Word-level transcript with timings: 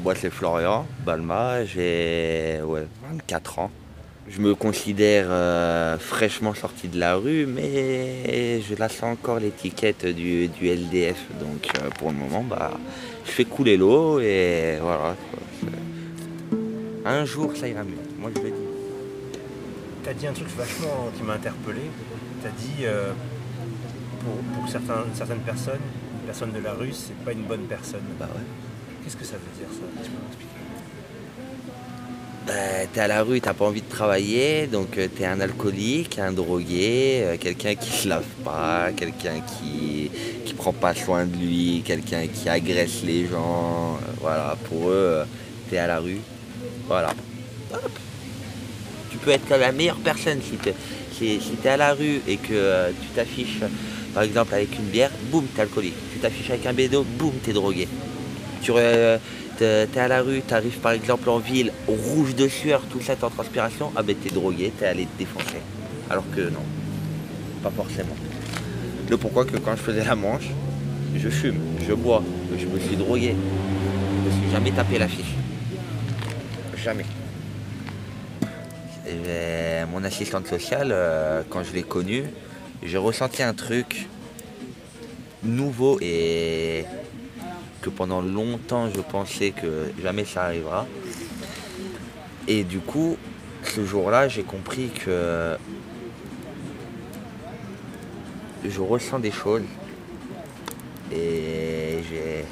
Moi 0.00 0.14
c'est 0.14 0.30
Florian 0.30 0.86
Balma, 1.04 1.64
j'ai 1.64 2.60
24 3.10 3.58
ans. 3.58 3.70
Je 4.28 4.40
me 4.40 4.54
considère 4.54 5.26
euh, 5.28 5.98
fraîchement 5.98 6.54
sorti 6.54 6.88
de 6.88 6.98
la 6.98 7.16
rue, 7.16 7.44
mais 7.44 8.62
je 8.62 8.74
laisse 8.74 9.02
encore 9.02 9.38
l'étiquette 9.38 10.06
du, 10.06 10.48
LDF. 10.62 11.18
Donc 11.40 11.68
euh, 11.76 11.90
pour 11.98 12.10
le 12.10 12.16
moment, 12.16 12.42
bah, 12.42 12.70
je 13.26 13.30
fais 13.32 13.44
couler 13.44 13.76
l'eau 13.76 14.20
et 14.20 14.78
voilà. 14.80 15.16
Un 17.04 17.24
jour, 17.24 17.54
ça 17.54 17.68
ira 17.68 17.82
mieux. 17.82 17.98
Moi, 18.18 18.30
je 18.34 18.42
le 18.42 18.50
dis. 18.50 18.56
Tu 20.04 20.08
as 20.08 20.14
dit 20.14 20.26
un 20.26 20.32
truc 20.32 20.48
vachement 20.56 21.10
qui 21.16 21.22
m'a 21.24 21.34
interpellé. 21.34 21.82
Tu 22.40 22.46
as 22.46 22.50
dit, 22.50 22.84
euh, 22.84 23.12
pour, 24.20 24.68
certaines 24.68 25.40
personnes, 25.40 25.80
une 26.20 26.26
personne 26.26 26.52
de 26.52 26.60
la 26.60 26.72
rue, 26.72 26.92
c'est 26.92 27.16
pas 27.24 27.32
une 27.32 27.42
bonne 27.42 27.66
personne. 27.66 28.04
Bah 28.18 28.28
ouais. 28.34 28.71
Qu'est-ce 29.02 29.16
que 29.16 29.24
ça 29.24 29.34
veut 29.34 29.58
dire 29.58 29.68
ça? 29.68 30.02
Tu 30.04 30.10
peux 30.10 30.16
m'expliquer 30.22 30.52
bah, 32.46 32.52
t'es 32.92 33.00
à 33.00 33.06
la 33.06 33.22
rue, 33.22 33.40
t'as 33.40 33.54
pas 33.54 33.66
envie 33.66 33.82
de 33.82 33.88
travailler, 33.88 34.66
donc 34.66 34.98
euh, 34.98 35.06
t'es 35.06 35.24
un 35.24 35.40
alcoolique, 35.40 36.18
un 36.18 36.32
drogué, 36.32 37.20
euh, 37.22 37.36
quelqu'un 37.38 37.76
qui 37.76 37.90
se 37.90 38.08
lave 38.08 38.26
pas, 38.44 38.90
quelqu'un 38.96 39.40
qui, 39.40 40.10
qui 40.44 40.52
prend 40.54 40.72
pas 40.72 40.92
soin 40.92 41.24
de 41.24 41.36
lui, 41.36 41.84
quelqu'un 41.86 42.26
qui 42.26 42.48
agresse 42.48 43.04
les 43.04 43.28
gens. 43.28 43.94
Euh, 43.94 44.12
voilà, 44.20 44.56
pour 44.64 44.90
eux, 44.90 45.22
t'es 45.70 45.78
à 45.78 45.86
la 45.86 46.00
rue. 46.00 46.18
Voilà. 46.88 47.14
Tu 49.10 49.18
peux 49.18 49.30
être 49.30 49.48
la 49.48 49.70
meilleure 49.70 50.00
personne 50.00 50.40
si 50.42 50.56
t'es 50.56 50.74
si, 51.16 51.68
à 51.68 51.76
la 51.76 51.94
rue 51.94 52.22
et 52.26 52.38
que 52.38 52.90
tu 52.90 53.08
t'affiches 53.14 53.60
par 54.12 54.24
exemple 54.24 54.52
avec 54.54 54.76
une 54.76 54.86
bière, 54.86 55.12
boum, 55.30 55.46
t'es 55.54 55.62
alcoolique. 55.62 55.94
Tu 56.12 56.18
t'affiches 56.18 56.50
avec 56.50 56.66
un 56.66 56.72
bédo, 56.72 57.04
boum, 57.04 57.32
t'es 57.44 57.52
drogué. 57.52 57.86
Tu, 58.62 58.72
t'es 59.58 60.00
à 60.00 60.08
la 60.08 60.22
rue, 60.22 60.40
t'arrives 60.40 60.78
par 60.78 60.92
exemple 60.92 61.28
en 61.28 61.38
ville, 61.38 61.72
rouge 61.86 62.34
de 62.34 62.48
sueur, 62.48 62.82
tout 62.90 63.00
ça, 63.00 63.14
en 63.22 63.30
transpiration, 63.30 63.92
ah 63.96 64.02
ben 64.02 64.16
t'es 64.16 64.30
drogué, 64.30 64.72
t'es 64.78 64.86
allé 64.86 65.04
te 65.06 65.18
défoncer. 65.18 65.60
Alors 66.08 66.24
que 66.34 66.42
non, 66.42 66.64
pas 67.62 67.70
forcément. 67.70 68.16
Le 69.10 69.16
pourquoi 69.16 69.44
que 69.44 69.56
quand 69.58 69.72
je 69.72 69.82
faisais 69.82 70.04
la 70.04 70.14
manche, 70.14 70.48
je 71.16 71.28
fume, 71.28 71.58
je 71.86 71.92
bois, 71.92 72.22
je 72.58 72.66
me 72.66 72.78
suis 72.78 72.96
drogué. 72.96 73.34
Je 73.34 74.28
me 74.28 74.42
suis 74.42 74.50
jamais 74.50 74.70
tapé 74.70 74.98
la 74.98 75.08
fiche. 75.08 75.34
Jamais. 76.76 77.04
mon 79.92 80.04
assistante 80.04 80.46
sociale, 80.46 80.90
euh, 80.90 81.42
quand 81.48 81.62
je 81.62 81.72
l'ai 81.72 81.82
connue, 81.82 82.24
j'ai 82.82 82.98
ressenti 82.98 83.42
un 83.42 83.54
truc 83.54 84.08
nouveau 85.42 85.98
et 86.00 86.84
que 87.82 87.90
pendant 87.90 88.22
longtemps 88.22 88.88
je 88.94 89.00
pensais 89.00 89.50
que 89.50 89.90
jamais 90.00 90.24
ça 90.24 90.44
arrivera. 90.44 90.86
Et 92.48 92.64
du 92.64 92.78
coup, 92.78 93.16
ce 93.62 93.84
jour-là, 93.84 94.28
j'ai 94.28 94.42
compris 94.42 94.88
que 94.88 95.56
je 98.64 98.80
ressens 98.80 99.18
des 99.18 99.30
choses. 99.30 99.62
Et 101.12 101.98
j'ai. 102.08 102.44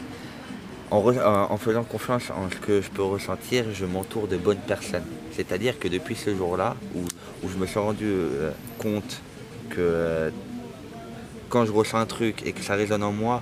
En, 0.93 1.57
faisant 1.57 1.85
confiance 1.85 2.31
en 2.31 2.51
ce 2.51 2.57
que 2.57 2.81
je 2.81 2.91
peux 2.91 3.05
ressentir, 3.05 3.67
je 3.73 3.85
m'entoure 3.85 4.27
de 4.27 4.37
bonnes 4.37 4.59
personnes. 4.59 5.05
C'est-à-dire 5.31 5.79
que 5.79 5.87
depuis 5.87 6.17
ce 6.17 6.35
jour-là, 6.35 6.75
où, 6.97 7.49
je 7.49 7.57
me 7.57 7.67
suis 7.67 7.79
rendu 7.79 8.07
euh, 8.07 8.51
compte 8.77 9.23
que 9.69 10.33
quand 11.49 11.65
je 11.65 11.71
ressens 11.71 11.99
un 11.99 12.07
truc 12.07 12.45
et 12.45 12.53
que 12.53 12.61
ça 12.61 12.75
résonne 12.75 13.05
en 13.05 13.13
moi, 13.13 13.41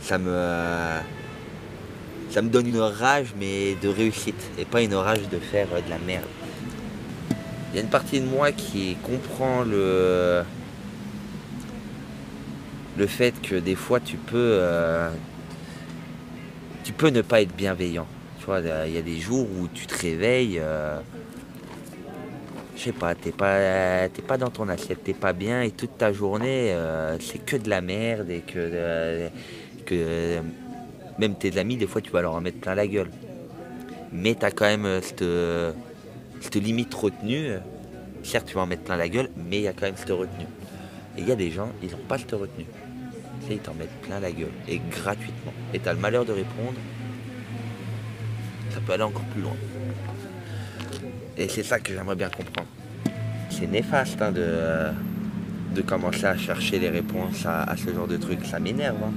ça 0.00 0.18
me, 0.18 0.98
ça 2.30 2.42
me 2.42 2.48
donne 2.48 2.66
une 2.66 2.78
rage, 2.78 3.34
mais 3.38 3.74
de 3.82 3.88
réussite, 3.88 4.50
et 4.58 4.64
pas 4.64 4.82
une 4.82 4.94
rage 4.94 5.28
de 5.30 5.38
faire 5.38 5.68
de 5.68 5.90
la 5.90 5.98
merde. 5.98 6.24
Il 7.70 7.76
y 7.76 7.78
a 7.78 7.82
une 7.82 7.90
partie 7.90 8.20
de 8.20 8.26
moi 8.26 8.50
qui 8.52 8.96
comprend 9.02 9.62
le, 9.62 10.42
le 12.96 13.06
fait 13.06 13.34
que 13.42 13.56
des 13.56 13.74
fois 13.74 14.00
tu 14.00 14.16
peux, 14.16 14.36
euh, 14.36 15.10
tu 16.84 16.92
peux 16.92 17.08
ne 17.08 17.22
pas 17.22 17.42
être 17.42 17.54
bienveillant. 17.54 18.06
Tu 18.38 18.46
vois, 18.46 18.60
il 18.86 18.94
y 18.94 18.98
a 18.98 19.02
des 19.02 19.18
jours 19.18 19.46
où 19.58 19.68
tu 19.68 19.86
te 19.86 19.98
réveilles, 20.00 20.58
euh, 20.60 20.98
je 22.74 22.84
sais 22.84 22.92
pas, 22.92 23.14
t'es 23.14 23.32
pas, 23.32 24.08
pas 24.26 24.38
dans 24.38 24.50
ton 24.50 24.68
assiette, 24.68 25.04
t'es 25.04 25.12
pas 25.12 25.34
bien, 25.34 25.62
et 25.62 25.70
toute 25.70 25.98
ta 25.98 26.12
journée, 26.12 26.72
euh, 26.72 27.18
c'est 27.20 27.44
que 27.44 27.56
de 27.56 27.68
la 27.68 27.82
merde 27.82 28.30
et 28.30 28.40
que 28.40 29.28
que 29.88 29.94
euh, 29.96 30.40
même 31.18 31.34
tes 31.34 31.58
amis, 31.58 31.76
des 31.76 31.86
fois, 31.86 32.00
tu 32.00 32.10
vas 32.10 32.20
leur 32.20 32.34
en 32.34 32.40
mettre 32.40 32.60
plein 32.60 32.74
la 32.74 32.86
gueule. 32.86 33.10
Mais 34.12 34.34
tu 34.34 34.44
as 34.44 34.50
quand 34.50 34.66
même 34.66 34.84
euh, 34.84 35.72
cette, 36.40 36.54
limite 36.54 36.92
retenue. 36.94 37.52
Certes, 38.22 38.46
tu 38.46 38.54
vas 38.54 38.62
en 38.62 38.66
mettre 38.66 38.82
plein 38.82 38.96
la 38.96 39.08
gueule, 39.08 39.30
mais 39.36 39.58
il 39.58 39.62
y 39.62 39.68
a 39.68 39.72
quand 39.72 39.86
même 39.86 39.96
cette 39.96 40.10
retenue. 40.10 40.46
Et 41.16 41.22
il 41.22 41.28
y 41.28 41.32
a 41.32 41.36
des 41.36 41.50
gens, 41.50 41.70
ils 41.82 41.90
n'ont 41.90 42.06
pas 42.06 42.18
cette 42.18 42.32
retenue. 42.32 42.66
Tu 43.46 43.54
ils 43.54 43.58
t'en 43.58 43.74
mettent 43.74 44.00
plein 44.02 44.20
la 44.20 44.30
gueule, 44.30 44.52
et 44.68 44.78
gratuitement. 44.90 45.52
Et 45.72 45.78
tu 45.78 45.88
as 45.88 45.94
le 45.94 45.98
malheur 45.98 46.24
de 46.24 46.32
répondre, 46.32 46.78
ça 48.70 48.80
peut 48.80 48.92
aller 48.92 49.04
encore 49.04 49.24
plus 49.24 49.40
loin. 49.40 49.56
Et 51.36 51.48
c'est 51.48 51.62
ça 51.62 51.78
que 51.78 51.92
j'aimerais 51.94 52.16
bien 52.16 52.28
comprendre. 52.28 52.68
C'est 53.48 53.66
néfaste 53.66 54.20
hein, 54.20 54.32
de, 54.32 54.90
de 55.74 55.82
commencer 55.82 56.26
à 56.26 56.36
chercher 56.36 56.78
les 56.78 56.90
réponses 56.90 57.46
à, 57.46 57.74
ce 57.76 57.92
genre 57.92 58.06
de 58.06 58.16
trucs. 58.16 58.44
Ça 58.44 58.58
m'énerve. 58.58 58.96
Hein. 59.02 59.12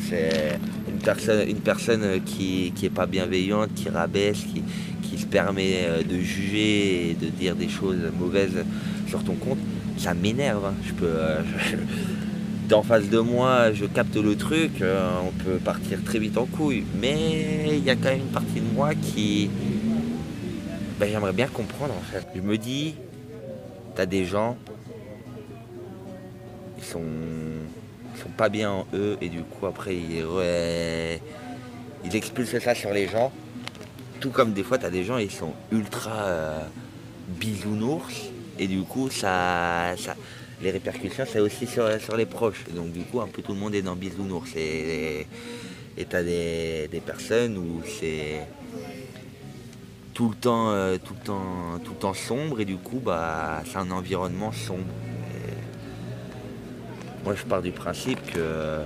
C'est 0.00 0.58
une 0.88 1.60
personne, 1.60 2.22
qui 2.24 2.72
n'est 2.82 2.90
pas 2.90 3.06
bienveillante, 3.06 3.70
qui 3.74 3.88
rabaisse, 3.88 4.44
qui, 4.52 4.62
se 5.16 5.24
permet 5.24 5.86
euh, 5.86 6.02
de 6.02 6.18
juger 6.18 7.10
et 7.10 7.14
de 7.14 7.28
dire 7.28 7.56
des 7.56 7.70
choses 7.70 7.96
mauvaises 8.18 8.66
sur 9.08 9.24
ton 9.24 9.32
compte, 9.32 9.56
ça 9.96 10.12
m'énerve. 10.12 10.66
Hein. 10.66 10.74
Je 10.86 10.92
peux. 10.92 11.06
Euh, 11.06 11.40
en 12.74 12.82
face 12.82 13.08
de 13.08 13.18
moi, 13.18 13.72
je 13.72 13.86
capte 13.86 14.16
le 14.16 14.36
truc, 14.36 14.82
euh, 14.82 15.18
on 15.26 15.32
peut 15.42 15.56
partir 15.56 16.02
très 16.04 16.18
vite 16.18 16.36
en 16.36 16.44
couille. 16.44 16.84
Mais 17.00 17.78
il 17.78 17.84
y 17.84 17.88
a 17.88 17.94
quand 17.94 18.10
même 18.10 18.20
une 18.20 18.32
partie 18.32 18.60
de 18.60 18.74
moi 18.74 18.94
qui. 18.94 19.48
Ben, 21.00 21.08
j'aimerais 21.10 21.32
bien 21.32 21.46
comprendre 21.46 21.94
en 21.94 22.12
fait. 22.12 22.26
Je 22.34 22.40
me 22.40 22.58
dis, 22.58 22.94
t'as 23.94 24.06
des 24.06 24.24
gens, 24.24 24.56
ils 26.78 26.84
sont 26.84 27.02
sont 28.16 28.28
pas 28.30 28.48
bien 28.48 28.70
en 28.70 28.86
eux 28.94 29.16
et 29.20 29.28
du 29.28 29.42
coup 29.42 29.66
après 29.66 29.94
ils, 29.94 31.18
expulsent 32.14 32.58
ça 32.60 32.74
sur 32.74 32.92
les 32.92 33.08
gens. 33.08 33.32
Tout 34.20 34.30
comme 34.30 34.52
des 34.52 34.62
fois 34.62 34.78
tu 34.78 34.86
as 34.86 34.90
des 34.90 35.04
gens 35.04 35.18
ils 35.18 35.30
sont 35.30 35.52
ultra 35.70 36.24
euh, 36.24 36.60
bisounours 37.28 38.30
et 38.58 38.66
du 38.66 38.82
coup 38.82 39.10
ça, 39.10 39.94
les 40.62 40.70
répercussions 40.70 41.24
c'est 41.30 41.40
aussi 41.40 41.66
sur, 41.66 41.86
les 42.16 42.26
proches. 42.26 42.64
donc 42.74 42.92
du 42.92 43.00
coup 43.00 43.20
un 43.20 43.26
peu 43.26 43.42
tout 43.42 43.52
le 43.52 43.58
monde 43.58 43.74
est 43.74 43.82
dans 43.82 43.96
bisounours 43.96 44.54
et 44.56 45.26
tu 45.96 46.16
as 46.16 46.22
des, 46.22 47.02
personnes 47.04 47.58
où 47.58 47.82
c'est 47.84 48.40
tout 50.14 50.30
le 50.30 50.34
temps 50.34 50.70
euh, 50.70 50.96
tout 51.02 51.14
le 51.14 51.26
temps 51.26 51.78
tout 51.84 51.92
le 51.92 51.98
temps 51.98 52.14
sombre 52.14 52.60
et 52.60 52.64
du 52.64 52.76
coup 52.76 53.00
bah 53.04 53.62
c'est 53.66 53.76
un 53.76 53.90
environnement 53.90 54.50
sombre 54.50 54.86
moi, 57.26 57.34
je 57.34 57.42
pars 57.42 57.60
du 57.60 57.72
principe 57.72 58.24
que 58.32 58.78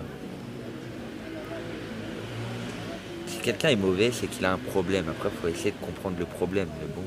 si 3.27 3.39
quelqu'un 3.41 3.69
est 3.69 3.77
mauvais, 3.77 4.11
c'est 4.13 4.29
qu'il 4.29 4.47
a 4.47 4.53
un 4.53 4.57
problème. 4.57 5.05
Après, 5.11 5.29
il 5.29 5.41
faut 5.43 5.49
essayer 5.49 5.73
de 5.73 5.85
comprendre 5.85 6.17
le 6.19 6.25
problème. 6.25 6.69
Mais 6.81 6.87
bon. 6.87 7.03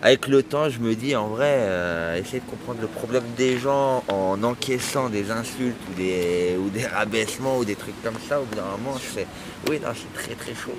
Avec 0.00 0.26
le 0.26 0.42
temps, 0.42 0.70
je 0.70 0.78
me 0.78 0.94
dis 0.94 1.14
en 1.14 1.28
vrai, 1.28 1.56
euh, 1.58 2.18
essayer 2.18 2.40
de 2.40 2.46
comprendre 2.46 2.80
le 2.80 2.86
problème 2.86 3.24
des 3.36 3.58
gens 3.58 4.02
en 4.08 4.42
encaissant 4.42 5.10
des 5.10 5.30
insultes 5.30 5.76
ou 5.90 5.94
des, 5.98 6.56
ou 6.58 6.70
des 6.70 6.86
rabaissements 6.86 7.58
ou 7.58 7.66
des 7.66 7.76
trucs 7.76 8.02
comme 8.02 8.16
ça, 8.26 8.40
au 8.40 8.46
bout 8.46 8.54
d'un 8.54 8.64
moment, 8.78 8.96
fais 8.96 9.26
oui, 9.68 9.78
non, 9.84 9.90
c'est 9.94 10.14
très 10.14 10.34
très 10.34 10.54
chaud. 10.54 10.78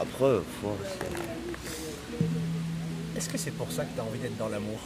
Après, 0.00 0.40
faut. 0.60 0.76
Est-ce 3.16 3.28
que 3.28 3.38
c'est 3.38 3.52
pour 3.52 3.70
ça 3.70 3.84
que 3.84 3.94
tu 3.94 4.00
as 4.00 4.02
envie 4.02 4.18
d'être 4.18 4.36
dans 4.36 4.48
l'amour? 4.48 4.80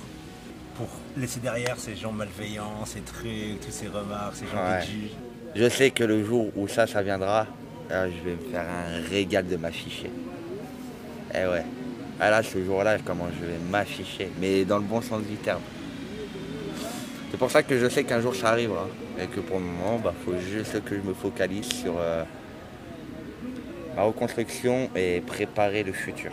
Pour 0.77 0.89
laisser 1.17 1.41
derrière 1.41 1.79
ces 1.79 1.97
gens 1.97 2.13
malveillants, 2.13 2.85
ces 2.85 3.01
trucs, 3.01 3.61
toutes 3.61 3.73
ces 3.73 3.89
remarques, 3.89 4.37
ces 4.37 4.47
gens 4.47 4.81
qui 4.83 4.93
jugent. 4.93 5.11
Je 5.55 5.69
sais 5.69 5.91
que 5.91 6.05
le 6.05 6.25
jour 6.25 6.51
où 6.55 6.69
ça, 6.69 6.87
ça 6.87 7.03
viendra, 7.03 7.47
euh, 7.91 8.09
je 8.11 8.29
vais 8.29 8.37
me 8.37 8.51
faire 8.51 8.65
un 8.65 9.09
régal 9.09 9.47
de 9.47 9.57
m'afficher. 9.57 10.11
Eh 11.35 11.47
ouais. 11.47 11.65
Ah 12.21 12.31
là, 12.31 12.43
ce 12.43 12.63
jour-là, 12.63 12.99
comment 13.05 13.29
je 13.29 13.47
vais 13.47 13.59
m'afficher, 13.71 14.31
mais 14.41 14.65
dans 14.65 14.79
le 14.79 14.85
bon 14.85 15.01
sens 15.01 15.23
du 15.23 15.37
terme. 15.37 15.61
C'est 17.31 17.39
pour 17.39 17.51
ça 17.51 17.63
que 17.63 17.79
je 17.79 17.89
sais 17.89 18.05
qu'un 18.05 18.21
jour 18.21 18.35
ça 18.35 18.51
arrivera. 18.51 18.87
Et 19.19 19.27
que 19.27 19.41
pour 19.41 19.59
le 19.59 19.65
moment, 19.65 19.97
il 19.97 20.03
bah, 20.03 20.15
faut 20.25 20.35
juste 20.39 20.83
que 20.85 20.95
je 20.95 21.01
me 21.01 21.15
focalise 21.15 21.69
sur 21.69 21.95
euh, 21.99 22.25
ma 23.95 24.03
reconstruction 24.03 24.91
et 24.95 25.23
préparer 25.27 25.83
le 25.83 25.93
futur. 25.93 26.33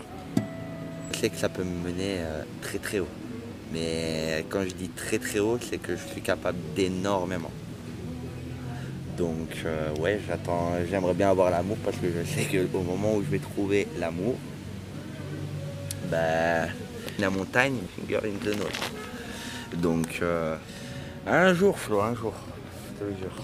Je 1.14 1.20
sais 1.20 1.30
que 1.30 1.38
ça 1.38 1.50
peut 1.50 1.64
me 1.64 1.90
mener 1.90 2.20
euh, 2.20 2.44
très 2.62 2.78
très 2.78 3.00
haut. 3.00 3.08
Mais 3.74 4.46
quand 4.50 4.64
je 4.64 4.74
dis 4.74 4.90
très 4.90 5.18
très 5.18 5.40
haut, 5.40 5.58
c'est 5.60 5.80
que 5.80 5.96
je 5.96 6.06
suis 6.12 6.22
capable 6.22 6.60
d'énormément. 6.76 7.52
Donc 9.18 9.50
euh, 9.66 9.94
ouais, 10.00 10.20
j'attends, 10.28 10.74
j'aimerais 10.90 11.14
bien 11.14 11.30
avoir 11.30 11.50
l'amour 11.50 11.78
parce 11.84 11.98
que 11.98 12.08
je 12.08 12.24
sais 12.28 12.46
qu'au 12.46 12.82
moment 12.82 13.16
où 13.16 13.24
je 13.24 13.30
vais 13.30 13.40
trouver 13.40 13.88
l'amour, 14.00 14.36
bah, 16.10 16.68
la 17.20 17.30
montagne, 17.30 17.78
finger 17.96 18.20
in 18.26 18.38
the 18.44 18.56
nose. 18.58 19.82
Donc 19.82 20.20
euh, 20.22 20.56
un 21.28 21.54
jour 21.54 21.78
Flo, 21.78 22.02
un 22.02 22.16
jour, 22.16 22.34
jure. 23.00 23.44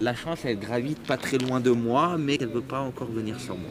La 0.00 0.14
chance 0.14 0.40
elle 0.44 0.58
gravite 0.58 1.02
pas 1.04 1.16
très 1.16 1.38
loin 1.38 1.60
de 1.60 1.70
moi, 1.70 2.16
mais 2.18 2.36
elle 2.40 2.48
veut 2.48 2.60
pas 2.60 2.80
encore 2.80 3.10
venir 3.10 3.40
sur 3.40 3.56
moi. 3.56 3.70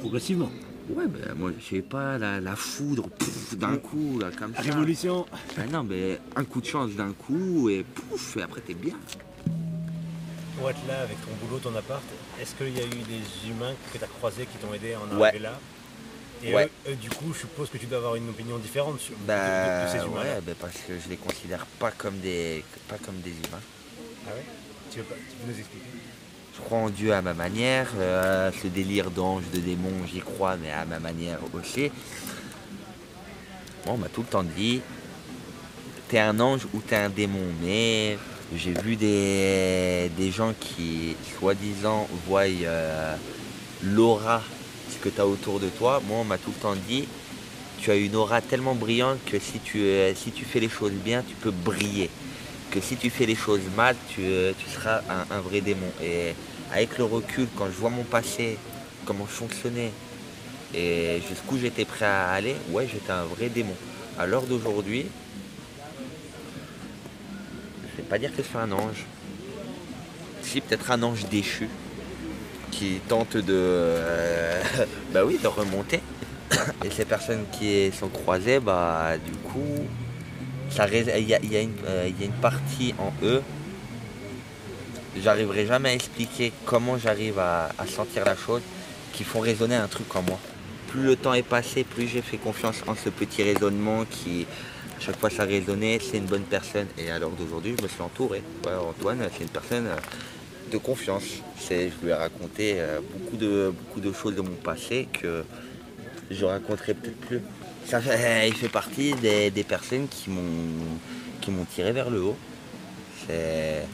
Progressivement. 0.00 0.50
Ouais, 0.90 1.06
ben 1.06 1.34
moi, 1.36 1.50
je 1.58 1.76
sais 1.76 1.82
pas, 1.82 2.16
la, 2.18 2.40
la 2.40 2.56
foudre, 2.56 3.08
d'un 3.52 3.76
coup, 3.76 4.18
là, 4.18 4.30
comme 4.36 4.54
ça. 4.54 4.62
Révolution. 4.62 5.26
Ah 5.58 5.66
non, 5.70 5.84
mais 5.84 6.18
un 6.34 6.44
coup 6.44 6.60
de 6.60 6.66
chance 6.66 6.92
d'un 6.92 7.12
coup, 7.12 7.68
et 7.68 7.84
pouf, 7.84 8.36
et 8.38 8.42
après 8.42 8.60
t'es 8.62 8.74
bien. 8.74 8.94
Pour 10.56 10.70
être 10.70 10.80
là 10.88 11.02
avec 11.02 11.16
ton 11.24 11.32
boulot, 11.46 11.58
ton 11.60 11.74
appart, 11.76 12.02
est-ce 12.40 12.54
qu'il 12.54 12.76
y 12.76 12.80
a 12.80 12.84
eu 12.84 12.88
des 12.88 13.48
humains 13.50 13.74
que 13.92 13.98
tu 13.98 14.02
as 14.04 14.08
croisés 14.08 14.46
qui 14.46 14.56
t'ont 14.58 14.72
aidé 14.72 14.94
à 14.94 15.00
en 15.00 15.16
Ouais. 15.18 15.28
arriver 15.28 15.42
là? 15.44 15.58
Et 16.42 16.54
Ouais. 16.54 16.70
eux, 16.86 16.92
eux, 16.92 16.96
du 16.96 17.10
coup, 17.10 17.32
je 17.34 17.40
suppose 17.40 17.68
que 17.68 17.78
tu 17.78 17.86
dois 17.86 17.98
avoir 17.98 18.14
une 18.14 18.28
opinion 18.30 18.58
différente 18.58 18.98
sur 19.00 19.14
de- 19.14 19.22
de, 19.22 19.26
Bah, 19.26 19.84
de 19.84 19.90
ces 19.98 20.04
humains. 20.06 20.20
ouais, 20.22 20.40
ben 20.44 20.54
parce 20.58 20.76
que 20.86 20.92
je 20.98 21.08
les 21.10 21.16
considère 21.16 21.66
pas 21.78 21.90
comme 21.90 22.18
des, 22.20 22.64
pas 22.88 22.96
comme 22.98 23.16
des 23.20 23.30
humains. 23.32 23.60
Ah 24.26 24.30
ouais? 24.30 24.44
Tu 24.90 24.98
veux, 24.98 25.04
pas, 25.04 25.14
tu 25.16 25.36
peux 25.36 25.52
nous 25.52 25.58
expliquer? 25.58 25.84
Je 26.58 26.64
crois 26.64 26.78
en 26.78 26.90
Dieu 26.90 27.12
à 27.12 27.22
ma 27.22 27.34
manière, 27.34 27.88
euh, 27.98 28.50
ce 28.62 28.66
délire 28.66 29.10
d'ange, 29.10 29.44
de 29.54 29.60
démon, 29.60 29.92
j'y 30.12 30.18
crois, 30.18 30.56
mais 30.56 30.70
à 30.72 30.84
ma 30.84 30.98
manière 30.98 31.38
aussi. 31.54 31.90
Bon, 33.86 33.92
on 33.92 33.96
m'a 33.96 34.08
tout 34.08 34.22
le 34.22 34.26
temps 34.26 34.42
dit, 34.42 34.80
t'es 36.08 36.18
un 36.18 36.38
ange 36.40 36.66
ou 36.74 36.80
t'es 36.80 36.96
un 36.96 37.10
démon, 37.10 37.44
mais 37.62 38.18
j'ai 38.54 38.72
vu 38.72 38.96
des, 38.96 40.10
des 40.16 40.30
gens 40.32 40.52
qui, 40.58 41.14
soi-disant, 41.38 42.08
voient 42.26 42.42
euh, 42.42 43.14
l'aura, 43.82 44.42
ce 44.90 44.98
que 44.98 45.08
tu 45.10 45.20
as 45.20 45.26
autour 45.26 45.60
de 45.60 45.68
toi. 45.68 46.02
Moi, 46.08 46.18
on 46.18 46.24
m'a 46.24 46.38
tout 46.38 46.50
le 46.50 46.60
temps 46.60 46.76
dit, 46.88 47.06
tu 47.78 47.92
as 47.92 47.96
une 47.96 48.16
aura 48.16 48.42
tellement 48.42 48.74
brillante 48.74 49.18
que 49.24 49.38
si 49.38 49.60
tu, 49.60 49.78
euh, 49.78 50.12
si 50.14 50.32
tu 50.32 50.44
fais 50.44 50.60
les 50.60 50.68
choses 50.68 50.92
bien, 50.92 51.22
tu 51.26 51.36
peux 51.36 51.52
briller. 51.52 52.10
Que 52.70 52.80
si 52.80 52.96
tu 52.96 53.10
fais 53.10 53.26
les 53.26 53.34
choses 53.34 53.62
mal, 53.76 53.96
tu, 54.08 54.20
euh, 54.22 54.52
seras 54.74 55.00
un, 55.30 55.40
vrai 55.40 55.60
démon. 55.60 55.90
Et 56.02 56.34
avec 56.72 56.98
le 56.98 57.04
recul, 57.04 57.46
quand 57.56 57.66
je 57.66 57.72
vois 57.72 57.90
mon 57.90 58.04
passé, 58.04 58.58
comment 59.06 59.26
je 59.26 59.32
fonctionnais, 59.32 59.90
et 60.74 61.22
jusqu'où 61.26 61.56
j'étais 61.58 61.86
prêt 61.86 62.04
à 62.04 62.30
aller, 62.30 62.56
ouais, 62.70 62.86
j'étais 62.92 63.10
un 63.10 63.24
vrai 63.24 63.48
démon. 63.48 63.74
À 64.18 64.26
l'heure 64.26 64.42
d'aujourd'hui, 64.42 65.06
je 67.82 67.96
vais 67.96 68.08
pas 68.08 68.18
dire 68.18 68.34
que 68.36 68.42
suis 68.42 68.58
un 68.58 68.70
ange. 68.72 69.06
Si, 70.42 70.60
peut-être 70.60 70.90
un 70.90 71.02
ange 71.02 71.24
déchu 71.26 71.68
qui 72.70 73.00
tente 73.08 73.36
de, 73.36 73.54
euh, 73.54 74.62
bah 75.12 75.24
oui, 75.24 75.38
de 75.42 75.48
remonter. 75.48 76.00
Et 76.84 76.90
ces 76.90 77.04
personnes 77.04 77.44
qui 77.52 77.90
sont 77.92 78.08
croisées, 78.08 78.60
bah 78.60 79.12
du 79.24 79.32
coup, 79.32 79.86
euh, 80.78 81.18
il 81.18 81.28
y 81.28 81.34
a 81.54 82.24
une 82.24 82.40
partie 82.40 82.94
en 82.98 83.12
eux. 83.22 83.42
J'arriverai 85.22 85.66
jamais 85.66 85.90
à 85.90 85.94
expliquer 85.94 86.52
comment 86.64 86.98
j'arrive 86.98 87.38
à, 87.38 87.70
sentir 87.86 88.24
la 88.24 88.36
chose 88.36 88.62
qui 89.12 89.24
font 89.24 89.40
résonner 89.40 89.74
un 89.74 89.88
truc 89.88 90.14
en 90.14 90.22
moi. 90.22 90.38
Plus 90.88 91.02
le 91.02 91.16
temps 91.16 91.34
est 91.34 91.42
passé, 91.42 91.84
plus 91.84 92.06
j'ai 92.06 92.22
fait 92.22 92.36
confiance 92.36 92.82
en 92.86 92.94
ce 92.94 93.08
petit 93.08 93.42
raisonnement 93.42 94.04
qui, 94.04 94.46
à 94.96 95.00
chaque 95.00 95.18
fois 95.18 95.30
ça 95.30 95.44
résonnait, 95.44 95.98
c'est 96.00 96.18
une 96.18 96.26
bonne 96.26 96.44
personne. 96.44 96.86
Et 96.96 97.10
à 97.10 97.18
l'heure 97.18 97.30
d'aujourd'hui, 97.30 97.74
je 97.76 97.82
me 97.82 97.88
suis 97.88 98.00
entouré. 98.00 98.42
Antoine, 98.64 99.28
c'est 99.36 99.42
une 99.42 99.50
personne 99.50 99.86
euh, 99.86 99.96
de 100.70 100.78
confiance. 100.78 101.24
Je 101.68 101.90
lui 102.02 102.10
ai 102.10 102.14
raconté 102.14 102.74
euh, 102.76 103.00
beaucoup, 103.00 103.36
de, 103.36 103.72
beaucoup 103.76 104.00
de 104.00 104.12
choses 104.12 104.36
de 104.36 104.40
mon 104.40 104.54
passé 104.62 105.08
que 105.12 105.44
je 106.30 106.44
raconterai 106.44 106.94
peut-être 106.94 107.20
plus. 107.20 107.40
Ça 107.86 108.00
il 108.46 108.54
fait 108.54 108.68
partie 108.68 109.14
des, 109.14 109.50
des 109.50 109.64
personnes 109.64 110.08
qui 110.08 110.30
m'ont, 110.30 110.98
qui 111.40 111.50
m'ont 111.50 111.64
tiré 111.64 111.92
vers 111.92 112.10
le 112.10 112.22
haut. 112.22 112.36
C'est 113.26 113.86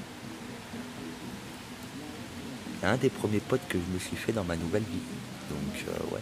c'est 2.81 2.87
un 2.87 2.97
des 2.97 3.11
premiers 3.11 3.41
potes 3.41 3.67
que 3.69 3.79
je 3.79 3.95
me 3.95 3.99
suis 3.99 4.17
fait 4.17 4.33
dans 4.33 4.45
ma 4.45 4.57
nouvelle 4.57 4.83
vie. 4.83 5.03
Donc 5.51 5.85
euh, 5.89 6.15
ouais. 6.15 6.21